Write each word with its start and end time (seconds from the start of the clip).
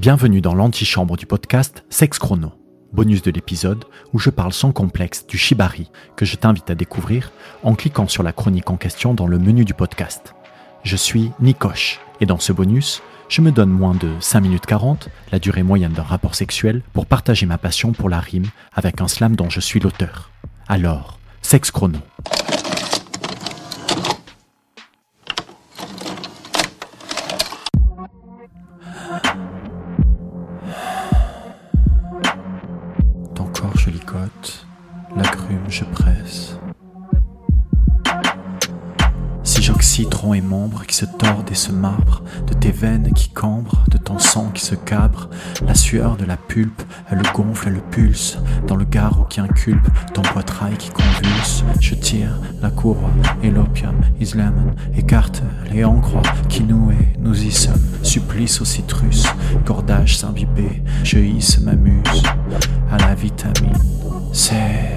Bienvenue 0.00 0.40
dans 0.40 0.54
l'antichambre 0.54 1.18
du 1.18 1.26
podcast 1.26 1.84
Sex 1.90 2.18
Chrono, 2.18 2.52
bonus 2.90 3.20
de 3.20 3.30
l'épisode 3.30 3.84
où 4.14 4.18
je 4.18 4.30
parle 4.30 4.54
sans 4.54 4.72
complexe 4.72 5.26
du 5.26 5.36
shibari 5.36 5.90
que 6.16 6.24
je 6.24 6.36
t'invite 6.36 6.70
à 6.70 6.74
découvrir 6.74 7.32
en 7.62 7.74
cliquant 7.74 8.08
sur 8.08 8.22
la 8.22 8.32
chronique 8.32 8.70
en 8.70 8.78
question 8.78 9.12
dans 9.12 9.26
le 9.26 9.38
menu 9.38 9.66
du 9.66 9.74
podcast. 9.74 10.34
Je 10.84 10.96
suis 10.96 11.32
Nikosh 11.38 12.00
et 12.22 12.24
dans 12.24 12.38
ce 12.38 12.54
bonus, 12.54 13.02
je 13.28 13.42
me 13.42 13.52
donne 13.52 13.68
moins 13.68 13.94
de 13.94 14.08
5 14.20 14.40
minutes 14.40 14.64
40, 14.64 15.10
la 15.32 15.38
durée 15.38 15.62
moyenne 15.62 15.92
d'un 15.92 16.02
rapport 16.02 16.34
sexuel, 16.34 16.80
pour 16.94 17.04
partager 17.04 17.44
ma 17.44 17.58
passion 17.58 17.92
pour 17.92 18.08
la 18.08 18.20
rime 18.20 18.48
avec 18.72 19.02
un 19.02 19.08
slam 19.08 19.36
dont 19.36 19.50
je 19.50 19.60
suis 19.60 19.80
l'auteur. 19.80 20.30
Alors, 20.66 21.18
Sex 21.42 21.70
Chrono. 21.70 21.98
Licote, 33.90 34.66
la 35.16 35.22
grume 35.22 35.68
je 35.68 35.84
presse. 35.84 36.58
Si 39.82 40.02
j'oxytron 40.02 40.34
et 40.34 40.40
membres 40.42 40.84
qui 40.84 40.94
se 40.94 41.06
tordent 41.06 41.50
et 41.50 41.54
se 41.54 41.72
marbrent, 41.72 42.22
de 42.46 42.52
tes 42.52 42.70
veines 42.70 43.12
qui 43.14 43.30
cambrent, 43.30 43.82
de 43.90 43.96
ton 43.96 44.18
sang 44.18 44.50
qui 44.54 44.62
se 44.62 44.74
cabre, 44.74 45.30
la 45.66 45.74
sueur 45.74 46.16
de 46.16 46.24
la 46.26 46.36
pulpe, 46.36 46.82
elle 47.10 47.22
gonfle, 47.34 47.68
elle 47.68 47.82
pulse, 47.90 48.38
dans 48.66 48.76
le 48.76 48.84
garrot 48.84 49.24
qui 49.24 49.40
inculpe, 49.40 49.88
ton 50.12 50.20
poitrail 50.20 50.76
qui 50.76 50.90
convulse, 50.90 51.64
je 51.80 51.94
tire 51.94 52.38
la 52.60 52.70
courroie 52.70 53.10
et 53.42 53.50
l'opium, 53.50 53.96
islam, 54.20 54.74
écarte 54.96 55.42
les 55.72 55.82
encroix 55.84 56.22
qui 56.48 56.62
nous 56.62 56.92
nous 57.18 57.42
y 57.42 57.50
sommes, 57.50 57.80
supplice 58.02 58.60
au 58.60 58.66
citrus, 58.66 59.24
cordage 59.64 60.18
s'imbibé, 60.18 60.82
je 61.04 61.18
hisse 61.18 61.58
m'amuse, 61.60 62.22
à 62.90 62.98
la 62.98 63.14
vitamine, 63.14 63.72
c'est, 64.32 64.89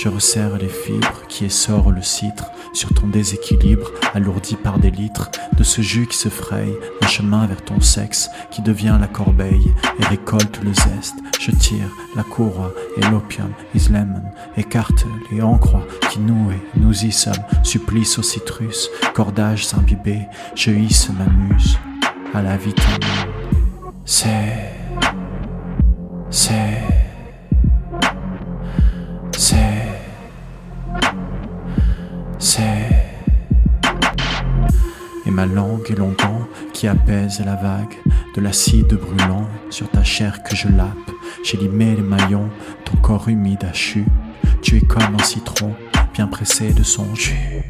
Je 0.00 0.08
resserre 0.08 0.58
les 0.58 0.68
fibres 0.68 1.26
qui 1.28 1.44
essorent 1.46 1.90
le 1.90 2.02
citre 2.02 2.52
sur 2.72 2.94
ton 2.94 3.08
déséquilibre, 3.08 3.90
alourdi 4.14 4.54
par 4.54 4.78
des 4.78 4.92
litres 4.92 5.28
de 5.56 5.64
ce 5.64 5.82
jus 5.82 6.06
qui 6.06 6.16
se 6.16 6.28
fraye 6.28 6.72
un 7.02 7.06
chemin 7.08 7.48
vers 7.48 7.64
ton 7.64 7.80
sexe 7.80 8.30
qui 8.52 8.62
devient 8.62 8.96
la 9.00 9.08
corbeille 9.08 9.74
et 9.98 10.04
récolte 10.04 10.60
le 10.62 10.72
zeste. 10.72 11.16
Je 11.40 11.50
tire 11.50 11.88
la 12.14 12.22
courroie 12.22 12.72
et 12.96 13.00
l'opium, 13.10 13.50
islam, 13.74 14.22
écarte 14.56 15.04
les 15.32 15.42
encroix 15.42 15.84
qui 16.12 16.20
nous 16.20 16.52
et 16.52 16.78
nous 16.78 17.04
y 17.04 17.10
sommes, 17.10 17.34
supplice 17.64 18.20
au 18.20 18.22
citrus, 18.22 18.90
cordage 19.14 19.66
s'imbibé, 19.66 20.20
je 20.54 20.70
hisse 20.70 21.10
m'amuse 21.10 21.76
à 22.34 22.42
la 22.42 22.56
vitamine. 22.56 23.32
C'est, 24.04 24.74
c'est, 26.30 26.87
c'est. 32.38 32.88
Et 35.26 35.30
ma 35.30 35.46
langue 35.46 35.90
est 35.90 35.98
l'onguent 35.98 36.46
qui 36.72 36.88
apaise 36.88 37.40
la 37.44 37.56
vague 37.56 37.94
de 38.34 38.40
l'acide 38.40 38.94
brûlant 38.94 39.46
sur 39.70 39.90
ta 39.90 40.02
chair 40.02 40.42
que 40.42 40.56
je 40.56 40.68
lappe. 40.68 41.10
J'ai 41.44 41.58
limé 41.58 41.96
les 41.96 42.02
maillons, 42.02 42.48
ton 42.84 42.96
corps 42.98 43.28
humide 43.28 43.64
hachu. 43.64 44.04
Tu 44.62 44.78
es 44.78 44.80
comme 44.80 45.14
un 45.18 45.22
citron, 45.22 45.74
bien 46.14 46.26
pressé 46.26 46.72
de 46.72 46.82
son. 46.82 47.06
Jus. 47.14 47.64